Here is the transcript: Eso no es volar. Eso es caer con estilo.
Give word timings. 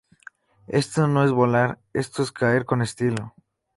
Eso 0.65 1.07
no 1.07 1.23
es 1.25 1.31
volar. 1.31 1.77
Eso 1.93 2.23
es 2.23 2.31
caer 2.31 2.65
con 2.65 2.81
estilo. 2.81 3.35